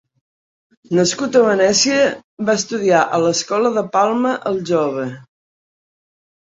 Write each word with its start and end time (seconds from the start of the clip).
Nascut 0.99 1.37
a 1.39 1.43
Venècia, 1.49 2.01
va 2.49 2.57
estudiar 2.61 3.05
a 3.05 3.23
l'escola 3.27 3.75
de 3.79 3.87
Palma 4.01 4.35
el 4.55 4.63
Jove. 4.75 5.09